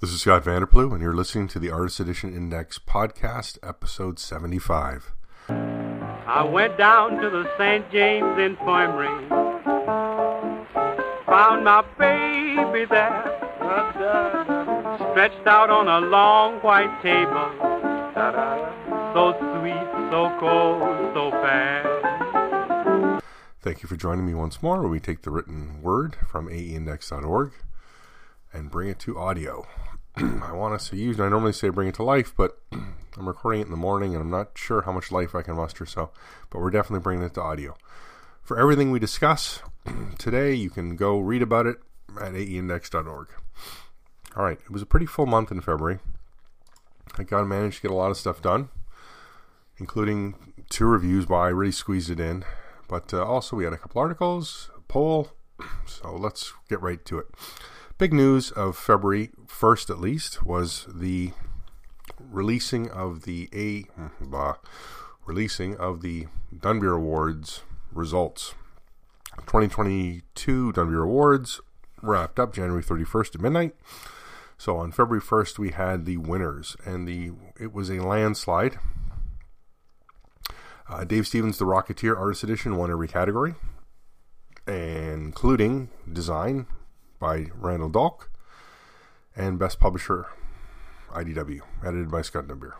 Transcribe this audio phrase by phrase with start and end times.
[0.00, 5.12] This is Scott Vanderplu, and you're listening to the Artist Edition Index podcast, episode 75.
[5.50, 7.84] I went down to the St.
[7.92, 9.28] James Infirmary,
[11.26, 13.24] found my baby there,
[15.12, 17.50] stretched out on a long white table,
[19.12, 23.20] so sweet, so cold, so fair.
[23.60, 27.52] Thank you for joining me once more where we take the written word from aeindex.org
[28.50, 29.66] and bring it to audio.
[30.42, 33.62] I want us to use, I normally say bring it to life, but I'm recording
[33.62, 36.10] it in the morning and I'm not sure how much life I can muster, so,
[36.50, 37.76] but we're definitely bringing it to audio.
[38.42, 39.60] For everything we discuss
[40.18, 41.78] today, you can go read about it
[42.20, 43.28] at aeindex.org.
[44.36, 46.00] All right, it was a pretty full month in February.
[47.16, 48.68] I got to manage to get a lot of stuff done,
[49.78, 52.44] including two reviews, but I really squeezed it in.
[52.88, 55.30] But uh, also, we had a couple articles, a poll,
[55.86, 57.26] so let's get right to it.
[58.00, 61.32] Big news of February 1st, at least, was the
[62.18, 63.84] releasing of the A
[64.24, 64.54] blah,
[65.26, 67.60] releasing of the Dunbier Awards
[67.92, 68.54] results.
[69.40, 71.60] 2022 Dunbier Awards
[72.00, 73.76] wrapped up January 31st at midnight.
[74.56, 78.78] So on February 1st, we had the winners, and the it was a landslide.
[80.88, 83.56] Uh, Dave Stevens, The Rocketeer Artist Edition, won every category,
[84.66, 86.66] including design,
[87.20, 88.28] by Randall Dahlk,
[89.36, 90.26] and Best Publisher
[91.12, 92.74] IDW, edited by Scott Dunbier.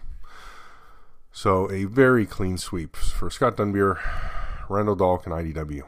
[1.33, 4.01] So a very clean sweep for Scott Dunbier,
[4.69, 5.83] Randall Dahlk, and IDW.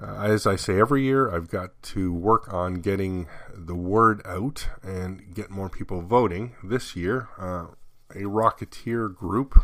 [0.00, 4.68] Uh, as I say every year, I've got to work on getting the word out
[4.82, 6.54] and get more people voting.
[6.64, 7.66] This year, uh,
[8.10, 9.58] a Rocketeer group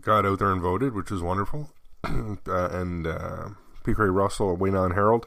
[0.00, 1.70] got out there and voted, which is wonderful.
[2.04, 3.48] uh, and uh,
[3.84, 3.92] P.
[3.92, 5.26] Craig Russell, Wayne Alan Harold,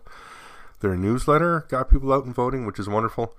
[0.80, 3.35] their newsletter got people out and voting, which is wonderful.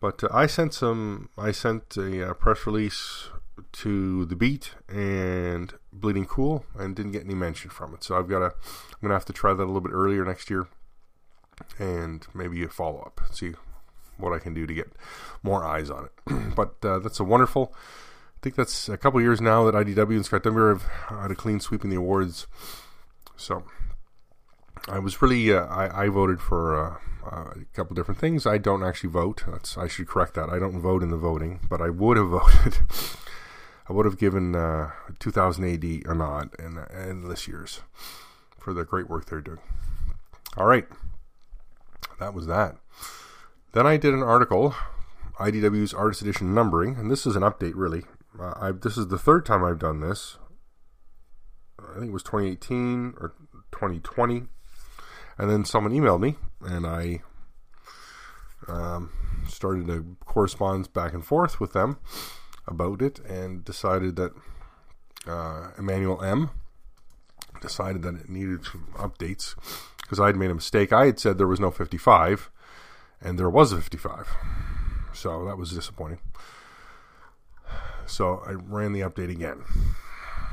[0.00, 1.28] But uh, I sent some.
[1.38, 3.28] I sent a uh, press release
[3.72, 8.02] to the Beat and Bleeding Cool, and didn't get any mention from it.
[8.02, 8.46] So I've got to.
[8.46, 10.66] I'm gonna have to try that a little bit earlier next year,
[11.78, 13.20] and maybe a follow up.
[13.30, 13.54] See
[14.16, 14.92] what I can do to get
[15.42, 16.54] more eyes on it.
[16.56, 17.72] but uh, that's a wonderful.
[17.74, 21.36] I think that's a couple years now that IDW and Scott Dunbier have had a
[21.36, 22.48] clean sweep in the awards.
[23.36, 23.62] So
[24.88, 28.46] I was really uh, I, I, voted for uh, uh, a couple different things.
[28.46, 29.44] I don't actually vote.
[29.46, 30.48] That's I should correct that.
[30.48, 32.78] I don't vote in the voting, but I would have voted.
[33.88, 34.90] I would have given uh,
[35.20, 37.80] 2000 AD a nod and and this year's
[38.58, 39.60] for the great work they're doing.
[40.56, 40.86] All right,
[42.18, 42.76] that was that.
[43.72, 44.74] Then I did an article,
[45.38, 48.02] IDW's Artist Edition numbering, and this is an update really.
[48.38, 50.38] Uh, this is the third time I've done this.
[51.78, 53.34] I think it was 2018 or
[53.72, 54.48] 2020
[55.42, 57.20] and then someone emailed me, and I
[58.68, 59.10] um,
[59.48, 61.98] started a correspondence back and forth with them
[62.68, 64.30] about it, and decided that
[65.26, 66.50] uh, Emmanuel M
[67.60, 69.56] decided that it needed some updates
[70.00, 70.92] because I had made a mistake.
[70.92, 72.48] I had said there was no 55,
[73.20, 74.28] and there was a 55,
[75.12, 76.20] so that was disappointing.
[78.06, 79.64] So I ran the update again.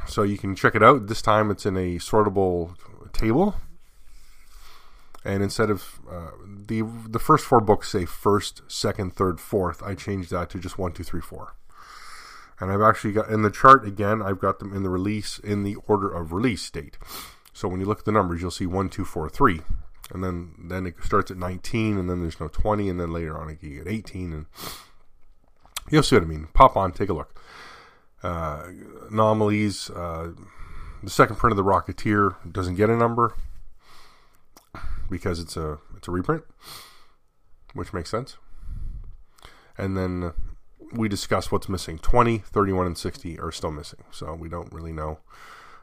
[0.07, 1.05] So you can check it out.
[1.05, 2.75] This time it's in a sortable
[3.13, 3.53] table
[5.29, 9.93] and instead of uh, the the first four books say first, second, third, fourth, I
[9.93, 11.55] changed that to just one, two, three, four.
[12.59, 14.21] And I've actually got in the chart again.
[14.21, 16.97] I've got them in the release in the order of release date.
[17.53, 19.61] So when you look at the numbers, you'll see one, two, four, three,
[20.11, 23.37] and then then it starts at nineteen, and then there's no twenty, and then later
[23.37, 24.45] on you get eighteen, and
[25.91, 26.47] you'll see what I mean.
[26.53, 27.39] Pop on, take a look.
[28.23, 28.63] Uh,
[29.11, 29.89] anomalies.
[29.91, 30.31] Uh,
[31.03, 33.35] the second print of the Rocketeer doesn't get a number
[35.09, 36.43] because it's a it's a reprint,
[37.73, 38.37] which makes sense.
[39.77, 40.33] And then
[40.91, 41.99] we discuss what's missing.
[41.99, 45.19] 20, 31, and 60 are still missing, so we don't really know.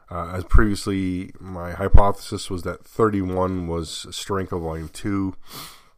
[0.09, 5.35] Uh, as previously, my hypothesis was that 31 was Strength of Volume 2,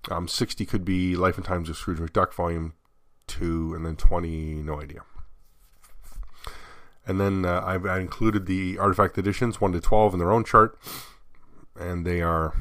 [0.10, 2.74] um, 60 could be Life and Times of Scrooge McDuck Volume
[3.28, 5.02] 2, and then 20, no idea.
[7.06, 10.78] And then uh, I've included the artifact editions 1 to 12 in their own chart,
[11.80, 12.54] and they are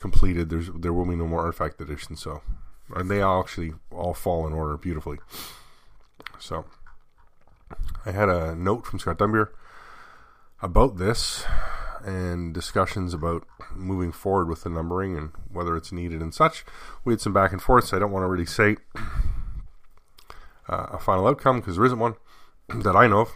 [0.00, 0.50] completed.
[0.50, 2.42] There's there will be no more artifact editions, so
[2.94, 5.18] and they all actually all fall in order beautifully.
[6.38, 6.64] So
[8.06, 9.48] I had a note from Scott Dunbier
[10.62, 11.44] about this
[12.04, 16.64] and discussions about moving forward with the numbering and whether it's needed and such.
[17.04, 18.76] We had some back and forth, so I don't want to really say
[20.68, 22.14] uh, a final outcome because there isn't one
[22.68, 23.32] that I know of.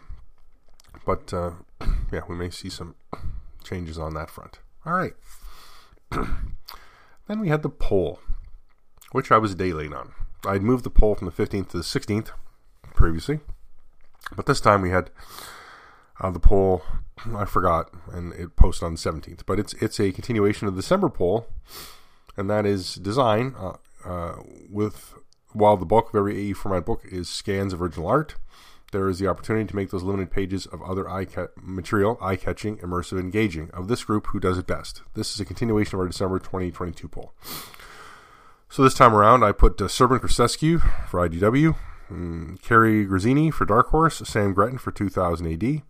[1.05, 1.53] But uh,
[2.13, 2.95] yeah, we may see some
[3.65, 4.61] changes on that front.
[4.87, 5.15] All right.
[7.29, 8.21] then we had the poll,
[9.13, 10.13] which I was day late on.
[10.47, 12.31] I'd moved the poll from the 15th to the 16th
[12.95, 13.41] previously,
[14.35, 15.11] but this time we had
[16.21, 16.83] uh, the poll.
[17.37, 19.43] I forgot, and it posted on the 17th.
[19.47, 21.47] But it's it's a continuation of the December poll,
[22.37, 23.75] and that is design uh,
[24.05, 25.15] uh, with
[25.53, 28.37] while the bulk of every AE format book is scans of original art.
[28.93, 32.37] There is the opportunity to make those limited pages of other eye ca- material eye
[32.37, 33.71] catching, immersive, engaging.
[33.73, 35.01] Of this group, who does it best?
[35.15, 37.33] This is a continuation of our December 2022 poll.
[38.69, 41.75] So this time around, I put uh, Serban Cristescu for IDW,
[42.11, 45.83] um, Cary Grazzini for Dark Horse, Sam Gretton for 2000 AD,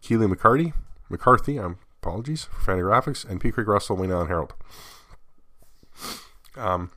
[0.00, 0.72] Keely McCarty,
[1.10, 3.52] McCarthy, um, apologies, for Fantagraphics, and P.
[3.52, 4.54] Craig Russell, Wayne Alan Harold.
[6.56, 6.90] Um,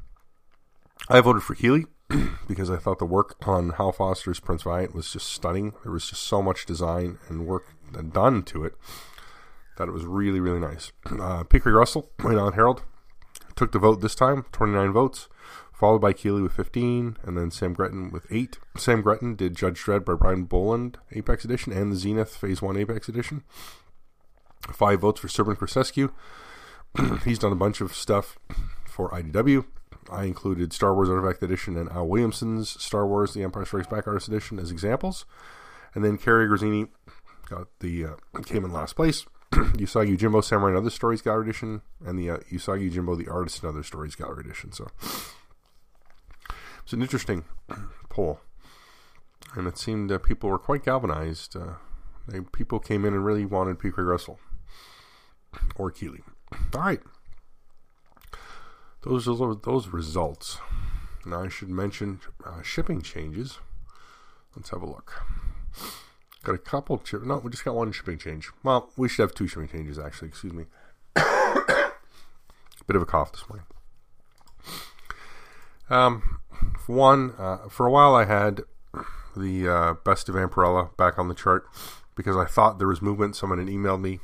[1.09, 1.85] I voted for Keely
[2.47, 5.73] because I thought the work on Hal Foster's Prince Valiant was just stunning.
[5.83, 7.67] There was just so much design and work
[8.11, 8.75] done to it
[9.77, 10.91] that it was really, really nice.
[11.19, 11.59] Uh, P.
[11.59, 12.83] Craig Russell, Wayne Alan Harold,
[13.55, 15.27] took the vote this time, 29 votes,
[15.73, 18.57] followed by Keely with 15, and then Sam Gretton with 8.
[18.77, 22.77] Sam Gretton did Judge Dredd by Brian Bolland Apex Edition and the Zenith Phase 1
[22.77, 23.43] Apex Edition.
[24.71, 26.11] Five votes for Serban Cristescu.
[27.25, 28.37] He's done a bunch of stuff
[28.85, 29.65] for IDW.
[30.11, 34.07] I included Star Wars Artifact Edition and Al Williamson's Star Wars The Empire Strikes Back
[34.07, 35.25] Artist Edition as examples.
[35.93, 36.87] And then Cary Grazzini
[37.49, 39.25] got the uh, came in last place.
[39.51, 43.63] Usagi Yojimbo Samurai and Other Stories Gallery Edition, and the uh, Usagi Yojimbo The Artist
[43.63, 44.71] and Other Stories Gallery Edition.
[44.71, 44.89] So
[46.83, 47.45] it's an interesting
[48.09, 48.41] poll,
[49.55, 51.55] and it seemed uh, people were quite galvanized.
[51.55, 51.73] Uh,
[52.27, 53.89] they, people came in and really wanted P.
[53.89, 54.39] Craig Russell
[55.75, 56.21] or Keely.
[56.75, 57.01] All right,
[59.01, 60.59] those are those results.
[61.25, 63.59] Now I should mention uh, shipping changes.
[64.55, 65.23] Let's have a look.
[66.43, 66.97] Got a couple.
[66.97, 68.49] Chi- no, we just got one shipping change.
[68.63, 70.29] Well, we should have two shipping changes actually.
[70.29, 70.65] Excuse me.
[71.15, 73.65] Bit of a cough this morning.
[75.89, 76.39] Um,
[76.85, 78.61] for one, uh, for a while I had
[79.35, 81.67] the uh, best of Vampirella back on the chart
[82.15, 83.35] because I thought there was movement.
[83.35, 84.19] Someone had emailed me,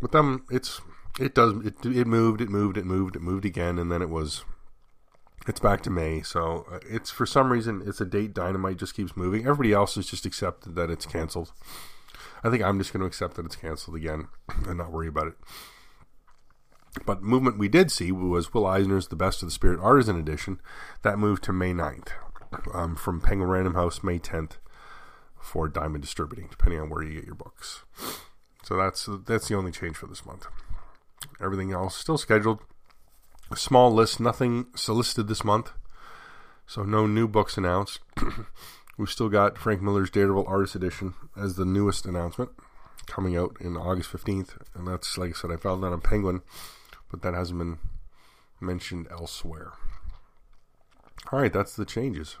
[0.00, 0.80] but then it's
[1.18, 4.10] it does it it moved, it moved, it moved, it moved again, and then it
[4.10, 4.44] was
[5.46, 8.34] it's back to May, so uh, it's for some reason it's a date.
[8.34, 9.42] Dynamite just keeps moving.
[9.42, 11.52] Everybody else has just accepted that it's canceled.
[12.44, 14.28] I think I'm just going to accept that it's canceled again
[14.66, 15.34] and not worry about it.
[17.06, 20.60] But movement we did see was Will Eisner's The Best of the Spirit Artisan Edition.
[21.02, 22.08] That moved to May 9th
[22.74, 24.52] um, from Penguin Random House May 10th
[25.38, 27.84] for Diamond Distributing, depending on where you get your books.
[28.64, 30.46] So that's that's the only change for this month.
[31.40, 32.60] Everything else still scheduled
[33.50, 35.72] a small list, nothing solicited this month.
[36.66, 37.98] So no new books announced.
[38.96, 42.50] We've still got Frank Miller's Daredevil Artist Edition as the newest announcement
[43.06, 44.58] coming out in August 15th.
[44.74, 46.42] And that's, like I said, I found that on Penguin,
[47.10, 47.78] but that hasn't been
[48.60, 49.72] mentioned elsewhere.
[51.32, 52.36] All right, that's the changes.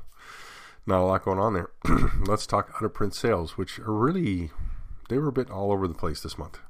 [0.86, 1.70] Not a lot going on there.
[2.26, 4.50] Let's talk out of print sales, which are really,
[5.08, 6.60] they were a bit all over the place this month,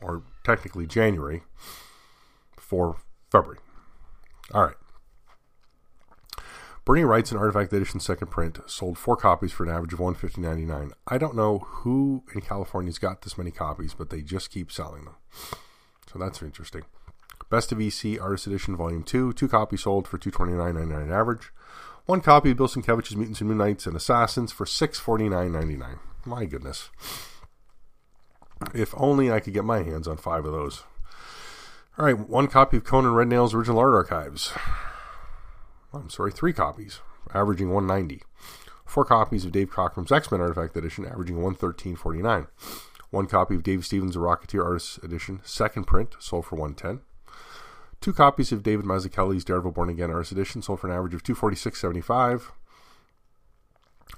[0.00, 1.42] or technically January
[2.56, 2.96] for
[3.30, 3.58] February.
[4.54, 4.76] All right.
[6.86, 10.40] Bernie Wrightson Artifact Edition second print sold four copies for an average of one fifty
[10.40, 10.92] ninety nine.
[11.06, 15.04] I don't know who in California's got this many copies, but they just keep selling
[15.04, 15.16] them.
[16.10, 16.84] So that's interesting.
[17.50, 20.94] Best of EC Artist Edition Volume Two, two copies sold for two twenty nine ninety
[20.94, 21.52] nine average.
[22.06, 25.52] One copy of Bill Sienkiewicz's Mutants and Moon Knights and Assassins for six forty nine
[25.52, 25.98] ninety nine.
[26.24, 26.88] My goodness.
[28.74, 30.84] If only I could get my hands on five of those.
[31.96, 34.52] All right, one copy of Conan Red Nails original art archives.
[35.92, 37.00] I'm sorry, three copies,
[37.34, 38.22] averaging 190.
[38.84, 42.46] Four copies of Dave Cockrum's X Men Artifact Edition, averaging 113.49.
[43.10, 47.00] One copy of Dave Stevens' Rocketeer Artist Edition, second print, sold for 110.
[48.00, 51.22] Two copies of David Mazzucchelli's Daredevil Born Again Artist Edition, sold for an average of
[51.22, 52.52] 246.75.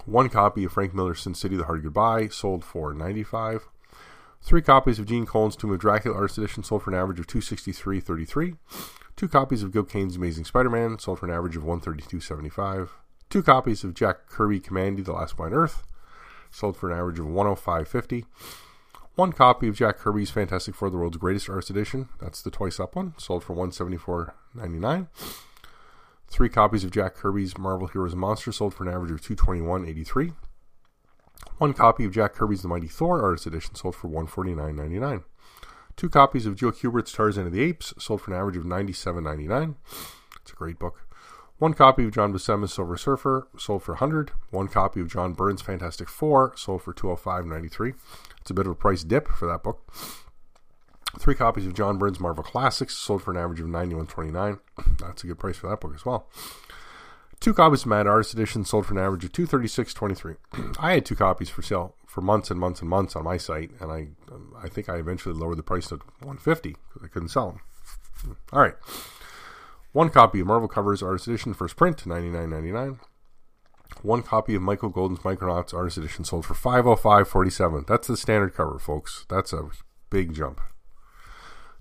[0.04, 3.68] One copy of Frank Miller's Sin City: The Hard Goodbye, sold for 95.
[4.42, 7.26] Three copies of Gene Colan's Tomb of Dracula Artist Edition sold for an average of
[7.26, 8.56] 263.33.
[9.16, 12.88] Two copies of Gil Kane's Amazing Spider-Man sold for an average of 132.75.
[13.28, 15.87] Two copies of Jack Kirby Kamandi The Last Boy on Earth
[16.50, 18.25] sold for an average of 105.50.
[19.14, 22.80] One copy of Jack Kirby's Fantastic Four: The World's Greatest Artist Edition, that's the twice
[22.80, 25.09] up one, sold for 174.99.
[26.28, 30.32] Three copies of Jack Kirby's Marvel Heroes and Monsters sold for an average of 221.83.
[31.59, 35.25] One copy of Jack Kirby's The Mighty Thor Artist Edition sold for $149.99.
[35.97, 39.75] Two copies of Joe Kubert's Tarzan of the Apes sold for an average of $97.99.
[40.40, 41.06] It's a great book.
[41.59, 44.32] One copy of John Buscema's Silver Surfer sold for 100.
[44.49, 47.94] One copy of John Byrne's Fantastic Four sold for 205.93.
[48.40, 49.92] It's a bit of a price dip for that book.
[51.18, 54.61] Three copies of John Byrne's Marvel Classics sold for an average of 91.29.
[55.00, 56.28] That's a good price for that book as well.
[57.40, 60.14] Two copies of Mad Artist Edition sold for an average of two thirty six twenty
[60.14, 60.35] three.
[60.78, 63.70] I had two copies for sale for months and months and months on my site,
[63.80, 67.09] and I um, I think I eventually lowered the price to one fifty because I
[67.09, 67.61] couldn't sell them.
[68.23, 68.32] Hmm.
[68.52, 68.75] All right,
[69.92, 73.00] one copy of Marvel Covers Artist Edition first print ninety nine ninety nine.
[74.02, 77.87] One copy of Michael Golden's Micronauts Artist Edition sold for five oh five forty seven.
[77.88, 79.25] That's the standard cover, folks.
[79.30, 79.70] That's a
[80.11, 80.61] big jump.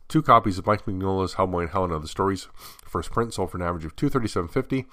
[0.08, 2.48] Two copies of Mike Mignola's Hellboy and Hell and Other Stories.
[2.86, 4.86] First print sold for an average of two thirty seven fifty.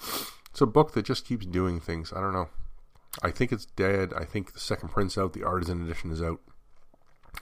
[0.56, 2.14] It's a book that just keeps doing things.
[2.16, 2.48] I don't know.
[3.22, 4.14] I think it's dead.
[4.16, 5.34] I think the second print's out.
[5.34, 6.40] The artisan edition is out.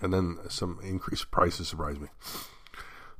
[0.02, 2.08] And then some increased prices surprised me.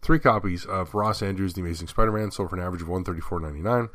[0.02, 3.20] Three copies of Ross Andru's The Amazing Spider-Man sold for an average of one thirty
[3.20, 3.88] four ninety nine.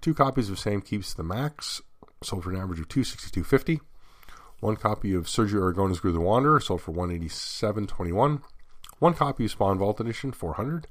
[0.00, 1.82] Two copies of Sam Kieth's The Maxx
[2.20, 3.80] sold for an average of two sixty two fifty.
[4.58, 8.42] One copy of Sergio Aragonés Groo the Wanderer sold for one eighty seven twenty one.
[9.00, 10.88] Copy of Spawn Vault Edition four hundred.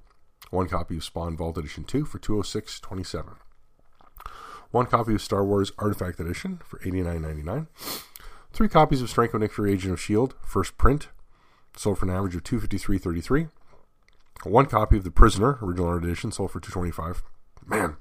[0.51, 3.34] One copy of Spawn Vault Edition two for two oh six twenty seven.
[4.72, 7.68] One copy of Star Wars Artifact Edition for eighty nine ninety nine.
[8.52, 11.10] Three copies of Steranko Nick Fury Agent of Shield first print
[11.76, 13.48] sold for an average of two fifty three thirty three.
[14.44, 17.24] One copy of The Prisoner Original Art Edition sold for two twenty five.
[17.66, 17.98] Man,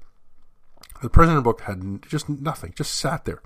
[1.01, 3.41] the Prisoner book had just nothing, just sat there,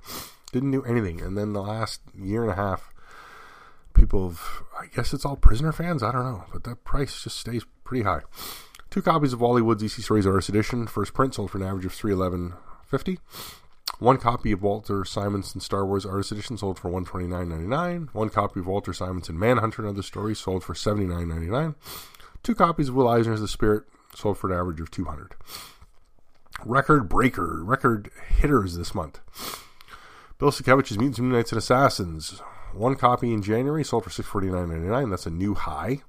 [0.52, 1.20] didn't do anything.
[1.20, 2.92] And then the last year and a half,
[3.94, 7.38] people have, I guess it's all Prisoner fans, I don't know, but that price just
[7.38, 8.20] stays pretty high.
[8.90, 11.86] Two copies of Wally Wood's EC Stories Artist Edition, first print, sold for an average
[11.86, 12.12] of three
[12.92, 13.18] eleven fifty.
[13.98, 17.66] One copy of Walter Simonson Star Wars Artist Edition sold for one twenty nine ninety
[17.66, 18.08] nine.
[18.12, 21.74] One copy of Walter Simonson Manhunter and Other Stories sold for seventy nine ninety nine.
[22.42, 23.84] Two copies of Will Eisner's The Spirit
[24.14, 25.34] sold for an average of two hundred.
[26.64, 29.20] Record breaker, record hitters this month.
[30.38, 32.40] Bill Sienkiewicz's Mutants, Knights, and Assassins.
[32.72, 35.10] One copy in January sold for six forty nine ninety nine.
[35.10, 36.02] That's a new high.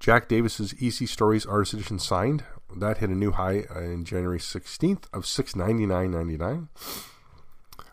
[0.00, 2.44] Jack Davis's EC Stories Artist Edition signed.
[2.76, 6.68] That hit a new high in January 16th of six ninety nine ninety nine.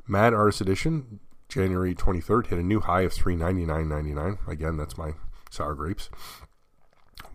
[0.08, 4.38] Mad Artist Edition, January 23rd, hit a new high of three ninety nine ninety nine.
[4.48, 5.14] Again, that's my
[5.50, 6.10] sour grapes.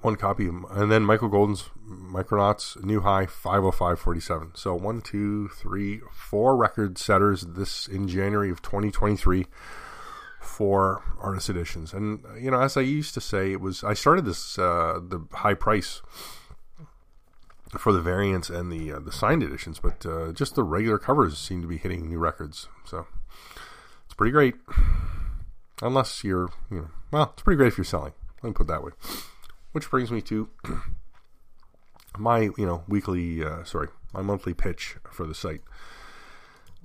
[0.02, 4.52] One copy, and then Michael Golden's Micronauts, new high five oh five forty seven.
[4.54, 9.46] So one, two, three, four record setters this in January of twenty twenty three
[10.40, 11.92] for artist editions.
[11.92, 15.26] And you know, as I used to say, it was I started this uh, the
[15.32, 16.02] high price
[17.78, 21.38] for the variants and the uh, the signed editions, but uh, just the regular covers
[21.38, 22.68] seem to be hitting new records.
[22.84, 23.06] So
[24.04, 24.54] it's pretty great.
[25.82, 28.12] Unless you're, you know, well, it's pretty great if you're selling.
[28.42, 28.92] Let me put it that way.
[29.72, 30.48] Which brings me to
[32.18, 35.62] my, you know, weekly, uh, sorry, my monthly pitch for the site.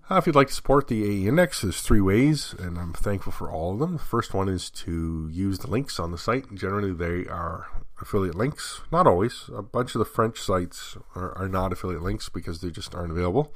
[0.10, 3.32] Uh, if you'd like to support the AE Index, there's three ways, and I'm thankful
[3.32, 3.94] for all of them.
[3.94, 6.54] The first one is to use the links on the site.
[6.54, 7.66] Generally, they are
[8.00, 8.82] affiliate links.
[8.92, 9.50] Not always.
[9.52, 13.14] A bunch of the French sites are, are not affiliate links because they just aren't
[13.14, 13.52] available.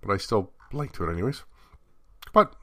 [0.00, 1.42] But I still link to it anyways.
[2.32, 2.56] But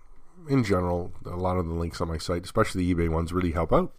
[0.49, 3.51] in general, a lot of the links on my site, especially the eBay ones, really
[3.51, 3.93] help out.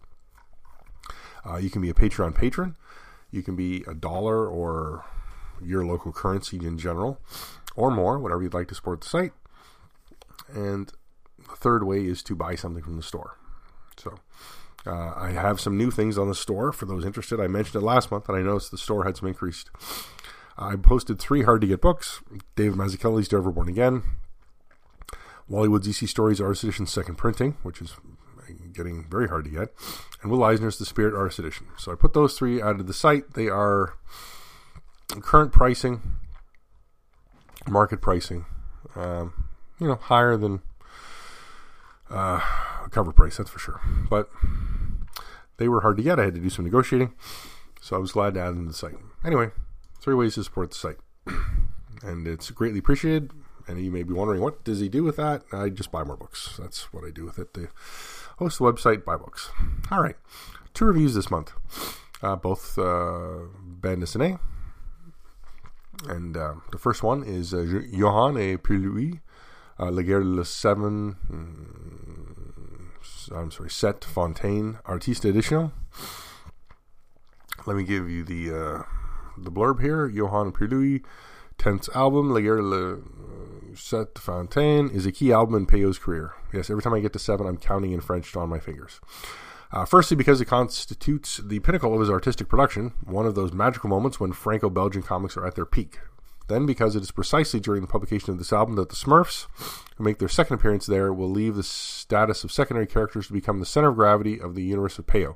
[1.49, 2.75] Uh, you can be a Patreon patron.
[3.31, 5.05] You can be a dollar or
[5.61, 7.21] your local currency in general,
[7.79, 9.31] or more, whatever you'd like to support the site.
[10.53, 10.91] And
[11.37, 13.37] the third way is to buy something from the store.
[13.97, 14.15] So
[14.85, 17.39] uh, I have some new things on the store for those interested.
[17.39, 19.69] I mentioned it last month, and I noticed the store had some increased.
[20.57, 22.21] I posted three hard to get books
[22.55, 24.03] David Mazzucchelli's To Born Again,
[25.47, 27.95] Wally Wood's EC Stories Artist Edition Second Printing, which is
[28.73, 29.73] getting very hard to get,
[30.21, 31.67] and Will Eisner's The Spirit Artist Edition.
[31.77, 33.33] So I put those three out of the site.
[33.35, 33.93] They are
[35.21, 36.01] current pricing,
[37.67, 38.45] market pricing,
[38.95, 39.45] um,
[39.79, 40.61] you know, higher than
[42.09, 42.39] uh,
[42.91, 43.81] cover price, that's for sure.
[44.09, 44.29] But
[45.57, 46.19] they were hard to get.
[46.19, 47.13] I had to do some negotiating,
[47.81, 48.95] so I was glad to add them to the site.
[49.23, 49.51] Anyway,
[49.99, 50.97] three ways to support the site,
[52.03, 53.31] and it's greatly appreciated.
[53.67, 55.43] And you may be wondering, what does he do with that?
[55.51, 56.57] I just buy more books.
[56.59, 57.53] That's what I do with it.
[57.53, 57.67] They
[58.37, 59.51] host the website, buy books.
[59.91, 60.15] All right,
[60.73, 61.53] two reviews this month,
[62.23, 63.41] uh, both uh.
[63.83, 64.03] And
[66.37, 69.19] uh, the first one is uh, Johan et Pierre-Louis,
[69.79, 75.71] uh, La Guerre de Seven, mm, I'm sorry, Set Fontaine, Artiste Edition.
[77.65, 78.83] Let me give you the uh,
[79.37, 80.07] the blurb here.
[80.07, 81.01] Johan and Pierre-Louis,
[81.57, 82.97] 10th album, La Guerre de la
[83.73, 86.33] Sept Fontaine, is a key album in Peyo's career.
[86.53, 88.99] Yes, every time I get to seven, I'm counting in French on my fingers.
[89.71, 93.89] Uh, firstly, because it constitutes the pinnacle of his artistic production, one of those magical
[93.89, 95.99] moments when Franco Belgian comics are at their peak.
[96.47, 99.45] Then, because it is precisely during the publication of this album that the Smurfs,
[99.95, 103.59] who make their second appearance there, will leave the status of secondary characters to become
[103.59, 105.35] the center of gravity of the universe of Peyo.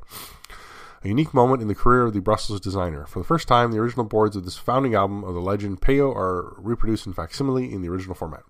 [1.03, 3.05] a unique moment in the career of the Brussels designer.
[3.05, 6.15] For the first time, the original boards of this founding album of the legend Peyo
[6.15, 8.41] are reproduced in facsimile in the original format.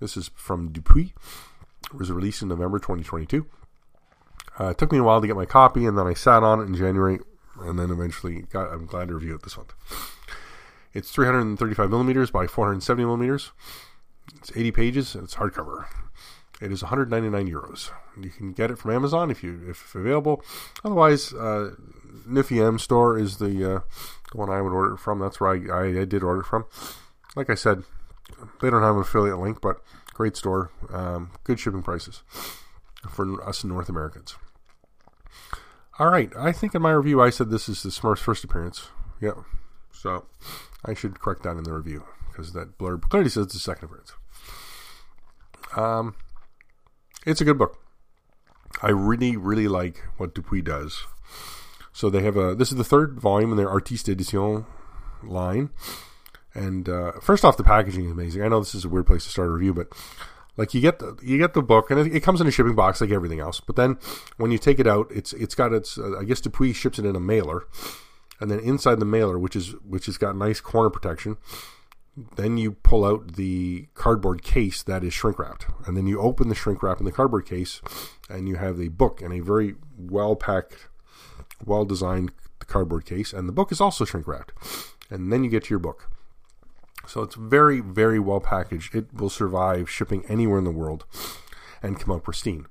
[0.00, 1.12] This is from Dupuis.
[1.86, 3.46] It was released in November 2022.
[4.60, 6.60] Uh, it took me a while to get my copy, and then I sat on
[6.60, 7.18] it in January,
[7.60, 8.70] and then eventually got.
[8.70, 9.72] I'm glad to review it this month.
[10.92, 13.52] It's 335 millimeters by 470 millimeters.
[14.36, 15.86] It's 80 pages, and it's hardcover.
[16.60, 17.90] It is 199 euros.
[18.20, 20.42] You can get it from Amazon if you if available.
[20.84, 21.70] Otherwise, uh,
[22.28, 23.80] Nifiem store is the, uh,
[24.34, 25.20] one I would order it from.
[25.20, 26.66] That's where I, I, I, did order it from.
[27.34, 27.84] Like I said,
[28.60, 32.22] they don't have an affiliate link, but great store, um, good shipping prices
[33.08, 34.36] for us North Americans.
[36.00, 38.88] All right, I think in my review I said this is the Smurfs' first appearance.
[39.20, 39.34] Yeah,
[39.92, 40.24] so
[40.82, 43.84] I should correct that in the review because that blurb clearly says it's the second
[43.84, 44.12] appearance.
[45.76, 46.16] Um,
[47.26, 47.78] it's a good book.
[48.80, 51.06] I really, really like what Dupuis does.
[51.92, 52.54] So they have a.
[52.54, 54.64] This is the third volume in their Artiste Edition
[55.22, 55.68] line.
[56.54, 58.42] And uh, first off, the packaging is amazing.
[58.42, 59.88] I know this is a weird place to start a review, but
[60.56, 62.74] like you get the you get the book, and it, it comes in a shipping
[62.74, 63.60] box like everything else.
[63.60, 63.98] But then
[64.36, 65.98] when you take it out, it's it's got its.
[65.98, 67.66] Uh, I guess Dupuis ships it in a mailer,
[68.40, 71.36] and then inside the mailer, which is which has got nice corner protection,
[72.36, 76.48] then you pull out the cardboard case that is shrink wrapped, and then you open
[76.48, 77.80] the shrink wrap in the cardboard case,
[78.28, 80.88] and you have the book in a very well packed,
[81.64, 82.32] well designed
[82.66, 84.52] cardboard case, and the book is also shrink wrapped,
[85.10, 86.10] and then you get to your book.
[87.06, 88.94] So it's very, very well packaged.
[88.94, 91.04] It will survive shipping anywhere in the world
[91.82, 92.66] and come out pristine.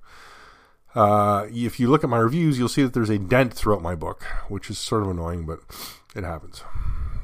[0.95, 3.95] Uh, if you look at my reviews, you'll see that there's a dent throughout my
[3.95, 5.59] book, which is sort of annoying, but
[6.15, 6.63] it happens.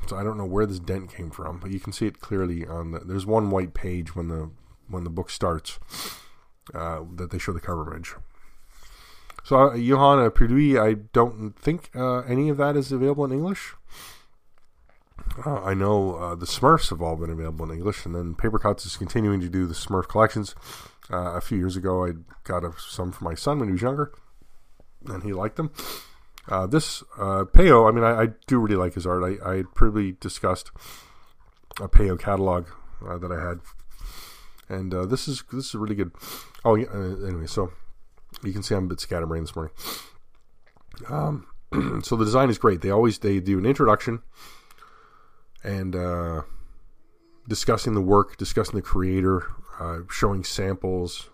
[0.07, 2.65] So I don't know where this dent came from, but you can see it clearly
[2.65, 2.99] on the.
[2.99, 4.51] There's one white page when the
[4.87, 5.79] when the book starts
[6.73, 8.13] uh, that they show the cover image.
[9.43, 13.73] So uh, Johanna Perdui, I don't think uh, any of that is available in English.
[15.45, 18.85] Uh, I know uh, the Smurfs have all been available in English, and then Papercutz
[18.85, 20.55] is continuing to do the Smurf collections.
[21.11, 22.13] Uh, a few years ago, I
[22.43, 24.11] got a, some for my son when he was younger,
[25.07, 25.71] and he liked them.
[26.47, 29.23] Uh, this uh, Peyo, I mean, I, I, do really like his art.
[29.23, 30.71] I, I previously discussed
[31.81, 32.67] a Peyo catalog
[33.07, 33.59] uh, that I had,
[34.69, 36.11] and uh, this is this is really good.
[36.63, 37.71] Oh, yeah, anyway, so
[38.43, 39.73] you can see I'm a bit scatterbrained this morning.
[41.09, 41.47] Um,
[42.03, 42.81] so the design is great.
[42.81, 44.21] They always they do an introduction
[45.65, 46.43] and uh,
[47.47, 49.47] discussing the work, discussing the creator,
[50.09, 51.29] showing samples,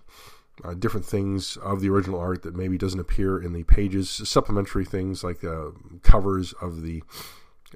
[0.64, 4.86] uh, different things of the original art that maybe doesn't appear in the pages, supplementary
[4.86, 5.70] things like uh,
[6.04, 7.04] covers of the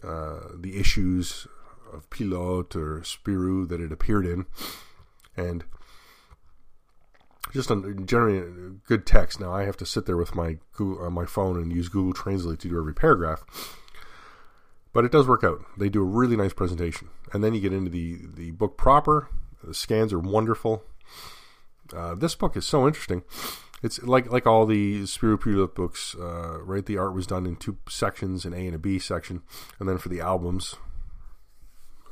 [0.04, 1.48] uh, the issues
[1.94, 4.46] of Pilote or Spirou that it appeared in,
[5.38, 5.63] and
[7.54, 7.72] just
[8.06, 9.39] generally good text.
[9.39, 12.13] Now I have to sit there with my Google, uh, my phone and use Google
[12.13, 13.46] Translate to do every paragraph.
[14.96, 15.62] But it does work out.
[15.78, 19.28] They do a really nice presentation, and then you get into the the book proper.
[19.62, 20.86] The scans are wonderful.
[21.94, 23.24] Uh, this book is so interesting.
[23.84, 26.86] It's like like all the Spirou Pilote books, uh, right?
[26.86, 29.42] The art was done in two sections, an A and a B section,
[29.82, 30.76] and then for the albums,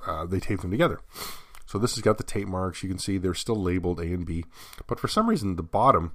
[0.05, 0.99] uh, they taped them together.
[1.65, 2.83] So this has got the tape marks.
[2.83, 4.43] You can see they're still labeled A and B,
[4.87, 6.11] but for some reason the bottom,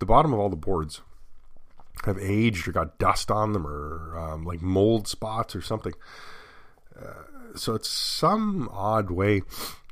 [0.00, 1.00] the bottom of all the boards,
[2.04, 5.92] have aged or got dust on them or um, like mold spots or something.
[6.98, 7.22] Uh,
[7.54, 9.42] so it's some odd way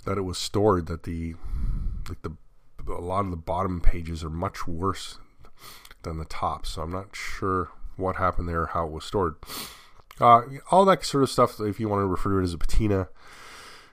[0.04, 1.34] that it was stored that the
[2.08, 2.32] like the
[2.88, 5.18] a lot of the bottom pages are much worse
[6.02, 6.66] than the top.
[6.66, 9.36] So I'm not sure what happened there, how it was stored.
[10.18, 11.60] Uh, all that sort of stuff.
[11.60, 13.08] If you want to refer to it as a patina,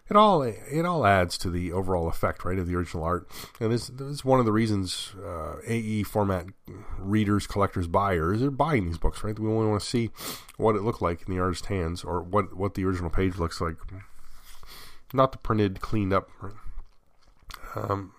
[0.09, 3.27] it all it all adds to the overall effect, right, of the original art.
[3.59, 6.47] And this, this is one of the reasons uh, AE format
[6.97, 9.37] readers, collectors, buyers are buying these books, right?
[9.37, 10.11] We only want to see
[10.57, 13.59] what it looked like in the artist's hands, or what what the original page looks
[13.59, 13.75] like,
[15.13, 16.29] not the printed, cleaned up.
[17.75, 18.13] Um,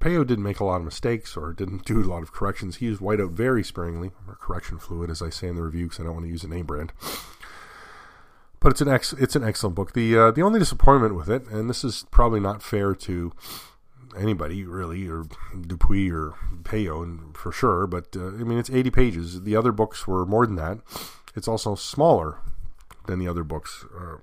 [0.00, 2.76] Peyo didn't make a lot of mistakes or didn't do a lot of corrections.
[2.76, 6.00] He used whiteout very sparingly, or correction fluid, as I say in the review, because
[6.00, 6.92] I don't want to use a name brand.
[8.60, 9.94] But it's an ex- it's an excellent book.
[9.94, 13.32] The uh, the only disappointment with it, and this is probably not fair to
[14.18, 15.24] anybody really, or
[15.58, 16.34] Dupuis or
[16.72, 17.86] and for sure.
[17.86, 19.42] But uh, I mean, it's 80 pages.
[19.42, 20.78] The other books were more than that.
[21.34, 22.38] It's also smaller
[23.06, 23.84] than the other books.
[23.98, 24.16] Uh,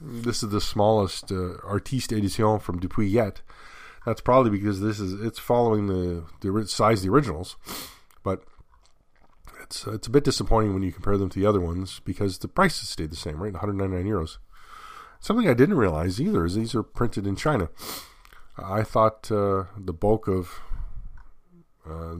[0.00, 3.42] this is the smallest uh, artiste edition from Dupuis yet
[4.06, 7.56] that's probably because this is it's following the the size of the originals,
[8.22, 8.44] but
[9.70, 12.48] it's it's a bit disappointing when you compare them to the other ones because the
[12.48, 13.52] prices stayed the same, right?
[13.52, 14.38] 199 euros.
[15.20, 17.68] Something I didn't realize either is these are printed in China.
[18.58, 20.60] I thought uh, the bulk of
[21.88, 22.14] uh,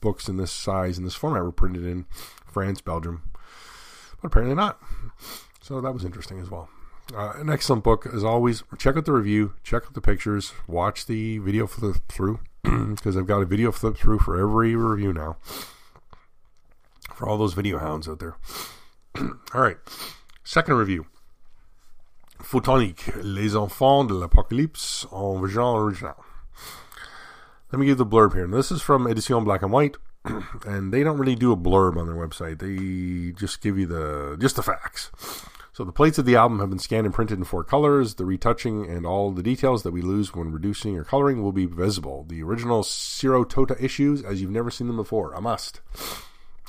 [0.00, 2.06] books in this size and this format were printed in
[2.44, 3.22] France, Belgium,
[4.20, 4.78] but apparently not.
[5.62, 6.68] So that was interesting as well.
[7.14, 8.62] Uh, an excellent book as always.
[8.78, 12.40] Check out the review, check out the pictures, watch the video flip through
[12.96, 15.36] because I've got a video flip through for every review now.
[17.14, 18.36] For all those video hounds out there.
[19.54, 19.78] all right,
[20.44, 21.06] second review.
[22.42, 26.24] Photonik, Les Enfants de l'Apocalypse en version original.
[27.72, 28.46] Let me give the blurb here.
[28.46, 29.96] this is from Edition Black and White,
[30.66, 32.58] and they don't really do a blurb on their website.
[32.58, 35.10] They just give you the just the facts.
[35.76, 38.14] So the plates of the album have been scanned and printed in four colors.
[38.14, 41.66] The retouching and all the details that we lose when reducing or coloring will be
[41.66, 42.24] visible.
[42.26, 45.82] The original Ciro Tota issues, as you've never seen them before, a must.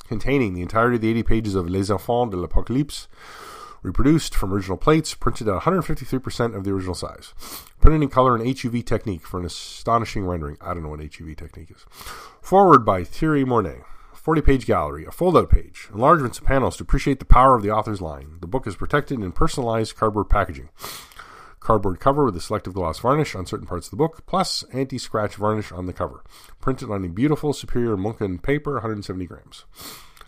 [0.06, 3.08] Containing the entirety of the 80 pages of Les Enfants de l'Apocalypse,
[3.82, 7.32] reproduced from original plates, printed at 153% of the original size.
[7.80, 10.58] Printed in color and HUV technique for an astonishing rendering.
[10.60, 11.86] I don't know what HUV technique is.
[12.42, 13.84] Forward by Thierry Mornet.
[14.28, 17.62] 40 page gallery, a fold out page, enlargements of panels to appreciate the power of
[17.62, 18.36] the author's line.
[18.42, 20.68] The book is protected in personalized cardboard packaging.
[21.60, 24.98] Cardboard cover with a selective gloss varnish on certain parts of the book, plus anti
[24.98, 26.22] scratch varnish on the cover.
[26.60, 29.64] Printed on a beautiful Superior Munken paper, 170 grams.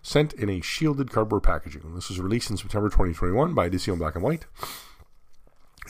[0.01, 1.95] Sent in a shielded cardboard packaging.
[1.95, 4.47] This was released in September 2021 by Edition Black and White.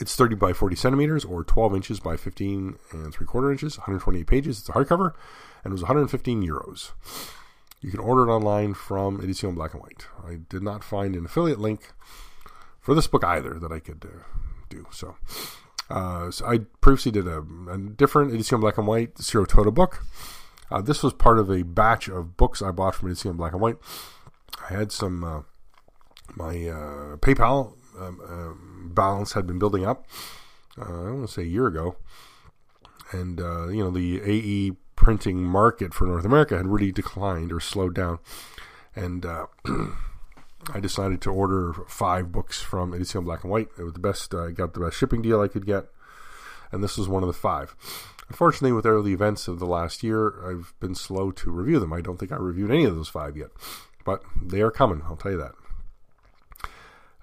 [0.01, 4.27] It's 30 by 40 centimeters or 12 inches by 15 and 3 quarter inches, 128
[4.27, 4.59] pages.
[4.59, 5.13] It's a hardcover
[5.63, 6.91] and it was 115 euros.
[7.81, 10.05] You can order it online from Edition Black and White.
[10.23, 11.93] I did not find an affiliate link
[12.79, 14.23] for this book either that I could uh,
[14.69, 14.85] do.
[14.91, 15.15] So,
[15.89, 20.03] uh, so, I previously did a, a, different Edition Black and White Ciro Tota book.
[20.69, 23.61] Uh, this was part of a batch of books I bought from Edition Black and
[23.61, 23.77] White.
[24.69, 25.41] I had some, uh,
[26.35, 30.05] my uh, PayPal um, um, balance had been building up,
[30.79, 31.95] uh, I want to say a year ago.
[33.11, 37.95] And, you know, the AE printing market for North America had really declined or slowed
[37.95, 38.19] down.
[38.95, 39.47] And uh,
[40.73, 43.69] I decided to order five books from Edition Black and White.
[43.79, 44.33] It was the best.
[44.35, 45.85] I uh, got the best shipping deal I could get,
[46.71, 47.75] and this was one of the five.
[48.29, 51.91] Unfortunately, with all the events of the last year, I've been slow to review them.
[51.91, 53.49] I don't think I reviewed any of those five yet,
[54.05, 55.01] but they are coming.
[55.05, 55.55] I'll tell you that.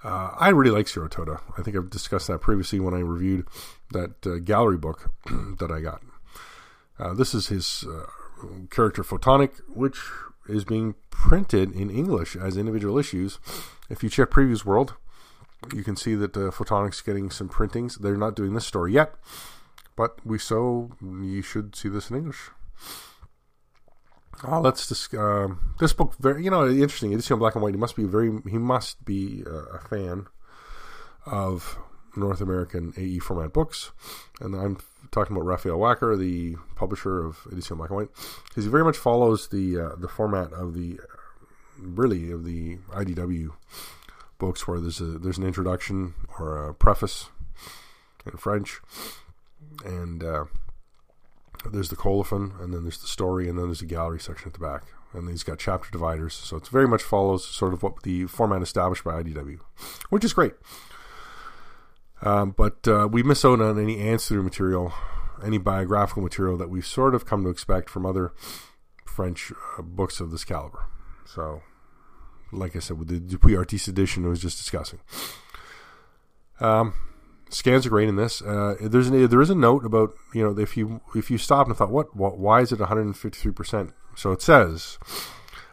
[0.02, 1.40] Uh, I really like Ciro Tota.
[1.56, 3.46] I think I've discussed that previously when I reviewed
[3.92, 5.10] that uh, gallery book
[5.58, 6.02] that I got.
[6.98, 8.06] Uh, this is his uh,
[8.70, 10.00] character Photonik, which
[10.48, 13.38] is being printed in English as individual issues.
[13.88, 14.94] If you check Previews World,
[15.74, 17.96] you can see that uh, Photonik's getting some printings.
[17.96, 19.14] They're not doing this story yet,
[19.96, 22.50] but we so you should see this in English.
[24.46, 25.48] Uh, let's just uh,
[25.80, 27.12] this book very you know interesting.
[27.12, 27.74] It's in black and white.
[27.74, 30.26] He must be very he must be uh, a fan
[31.26, 31.76] of
[32.16, 33.90] North American AE format books,
[34.40, 34.78] and I'm
[35.10, 38.08] talking about Raphael Wacker, the publisher of Edition Black and White,
[38.48, 41.00] because he very much follows the uh, the format of the
[41.78, 43.50] really of the IDW
[44.38, 47.28] books, where there's a there's an introduction or a preface
[48.26, 48.80] in French,
[49.84, 50.44] and uh,
[51.70, 54.54] there's the colophon, and then there's the story, and then there's a gallery section at
[54.54, 58.02] the back, and he's got chapter dividers, so it very much follows sort of what
[58.02, 59.58] the format established by IDW,
[60.10, 60.54] which is great.
[62.22, 64.92] Um, but uh, we miss out on any ancillary material,
[65.44, 68.32] any biographical material that we've sort of come to expect from other
[69.04, 70.84] French uh, books of this caliber.
[71.24, 71.62] So,
[72.52, 75.00] like I said, with the Dupuis Artiste edition, I was just discussing.
[76.60, 76.94] Um,
[77.50, 78.42] scans are great in this.
[78.42, 81.66] Uh, there's an, there is a note about you know if you if you stop
[81.66, 83.92] and thought what, what why is it 153 percent?
[84.16, 84.98] So it says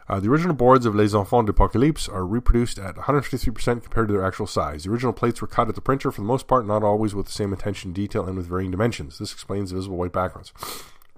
[0.08, 4.24] uh, the original boards of Les Enfants d'Apocalypse are reproduced at 153% compared to their
[4.24, 4.84] actual size.
[4.84, 7.26] The original plates were cut at the printer for the most part, not always with
[7.26, 9.18] the same attention to detail and with varying dimensions.
[9.18, 10.52] This explains the visible white backgrounds.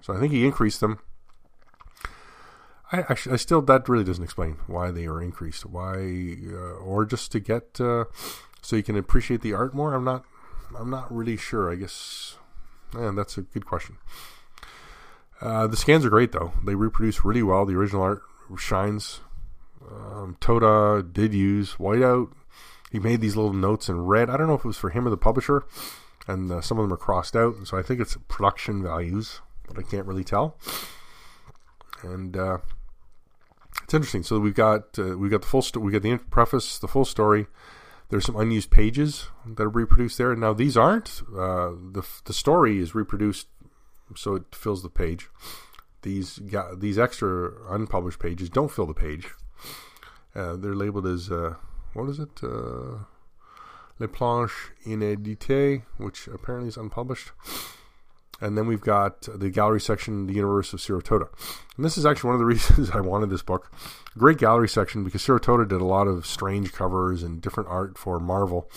[0.00, 1.00] So I think he increased them.
[2.90, 5.66] I I still that really doesn't explain why they are increased.
[5.66, 8.04] Why, uh, or just to get uh,
[8.62, 9.94] so you can appreciate the art more.
[9.94, 10.24] I'm not,
[10.78, 11.70] I'm not really sure.
[11.70, 12.36] I guess,
[12.94, 13.98] yeah, that's a good question.
[15.40, 18.22] Uh, the scans are great though; they reproduce really well the original art
[18.56, 19.20] shines.
[19.90, 22.32] Um, Tota did use whiteout.
[22.90, 24.30] He made these little notes in red.
[24.30, 25.64] I don't know if it was for him or the publisher,
[26.26, 27.66] and uh, some of them are crossed out.
[27.66, 30.56] So I think it's production values, but I can't really tell.
[32.02, 32.58] And uh,
[33.84, 34.22] it's interesting.
[34.22, 37.04] So we've got uh, we've got the full sto- we got the preface, the full
[37.04, 37.46] story.
[38.08, 40.34] There's some unused pages that are reproduced there.
[40.34, 41.22] Now these aren't.
[41.30, 43.48] Uh, the the story is reproduced,
[44.16, 45.28] so it fills the page
[46.02, 46.40] these
[46.76, 49.28] these extra unpublished pages don't fill the page.
[50.34, 51.54] Uh, they're labeled as uh,
[51.94, 52.42] what is it?
[52.42, 53.04] Uh,
[53.98, 54.52] Les planches
[54.86, 57.32] inédites, which apparently is unpublished.
[58.40, 61.26] And then we've got the gallery section, The Universe of Ciro Toda.
[61.76, 63.72] And this is actually one of the reasons I wanted this book.
[64.16, 67.98] Great gallery section because Ciro Toda did a lot of strange covers and different art
[67.98, 68.70] for Marvel.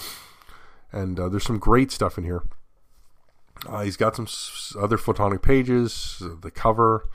[0.91, 2.43] And uh, there's some great stuff in here.
[3.67, 4.27] Uh, he's got some
[4.81, 7.07] other photonic pages, the cover,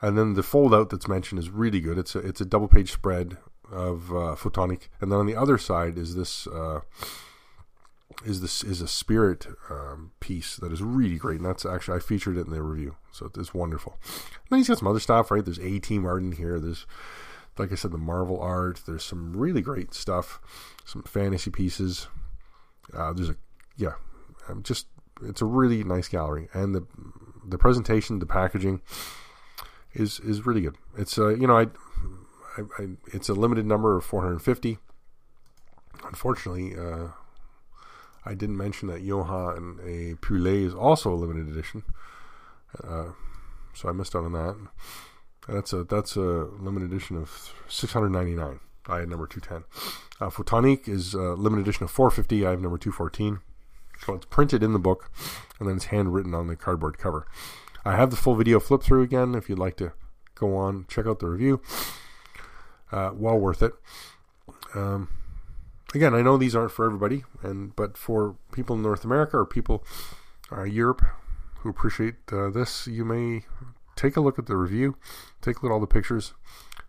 [0.00, 1.98] and then the fold out that's mentioned is really good.
[1.98, 3.38] It's a, it's a double page spread
[3.70, 6.80] of uh, photonic, and then on the other side is this uh,
[8.24, 12.00] is this is a spirit um, piece that is really great, and that's actually I
[12.00, 13.96] featured it in the review, so it's wonderful.
[14.04, 15.44] And then he's got some other stuff, right?
[15.44, 16.60] There's A Team art in here.
[16.60, 16.86] There's
[17.58, 18.82] like I said, the Marvel art.
[18.86, 20.40] There's some really great stuff,
[20.84, 22.08] some fantasy pieces.
[22.94, 23.36] Uh, there's a
[23.76, 23.94] yeah,
[24.48, 24.86] um, just
[25.24, 26.86] it's a really nice gallery, and the
[27.44, 28.82] the presentation, the packaging
[29.94, 30.76] is is really good.
[30.96, 31.66] It's uh, you know I,
[32.56, 34.78] I, I it's a limited number of 450.
[36.04, 37.08] Unfortunately, uh,
[38.24, 41.82] I didn't mention that Johann a Poulet is also a limited edition,
[42.82, 43.12] uh,
[43.74, 44.56] so I missed out on that.
[45.48, 46.20] That's a that's a
[46.60, 48.60] limited edition of 699.
[48.88, 49.64] I had number 210.
[50.20, 52.46] Uh, Photonik is a limited edition of 450.
[52.46, 53.40] I have number 214.
[54.04, 55.10] So it's printed in the book,
[55.58, 57.26] and then it's handwritten on the cardboard cover.
[57.84, 59.92] I have the full video flip through again if you'd like to
[60.34, 61.60] go on check out the review.
[62.90, 63.72] Uh, well worth it.
[64.74, 65.08] Um,
[65.94, 69.46] again, I know these aren't for everybody, and but for people in North America or
[69.46, 69.84] people
[70.50, 71.02] uh, Europe
[71.60, 73.44] who appreciate uh, this, you may
[73.94, 74.96] take a look at the review,
[75.40, 76.34] take a look at all the pictures,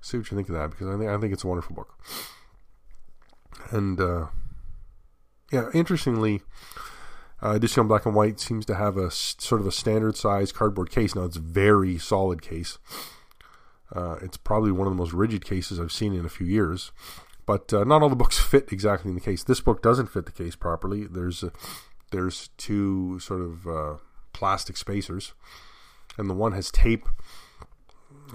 [0.01, 1.97] see what you think of that because I think I think it's a wonderful book.
[3.69, 4.27] And uh,
[5.51, 6.41] yeah, interestingly,
[7.43, 10.89] uh, Edition Black and White seems to have a sort of a standard size cardboard
[10.89, 11.15] case.
[11.15, 12.77] Now it's very solid case.
[13.93, 16.91] Uh, it's probably one of the most rigid cases I've seen in a few years.
[17.45, 19.43] But uh, not all the books fit exactly in the case.
[19.43, 21.05] This book doesn't fit the case properly.
[21.05, 21.51] There's a,
[22.11, 23.93] there's two sort of uh,
[24.31, 25.33] plastic spacers,
[26.17, 27.07] and the one has tape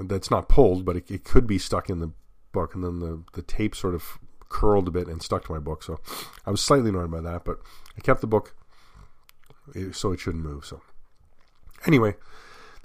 [0.01, 2.11] that's not pulled, but it, it could be stuck in the
[2.53, 4.19] book, and then the the tape sort of
[4.49, 5.83] curled a bit and stuck to my book.
[5.83, 5.99] So
[6.45, 7.59] I was slightly annoyed by that, but
[7.97, 8.55] I kept the book
[9.93, 10.65] so it shouldn't move.
[10.65, 10.81] So
[11.87, 12.17] anyway,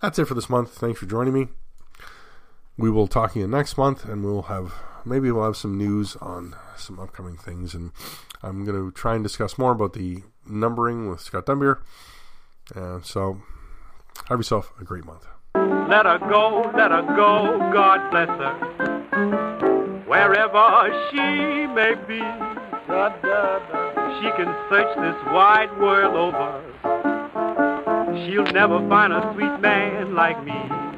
[0.01, 0.71] that's it for this month.
[0.71, 1.47] Thanks for joining me.
[2.77, 4.73] We will talk again next month, and we'll have
[5.05, 7.91] maybe we'll have some news on some upcoming things, and
[8.41, 11.79] I'm going to try and discuss more about the numbering with Scott Dunbier.
[12.75, 13.41] Uh, so
[14.27, 15.25] have yourself a great month.
[15.55, 20.03] Let her go, let her go, God bless her.
[20.07, 21.17] Wherever she
[21.67, 22.19] may be,
[24.19, 26.72] she can search this wide world over.
[26.83, 30.92] She'll never find a sweet man like me.